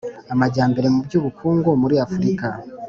[0.33, 2.47] Amajyambere mu by ubukungu muri afurika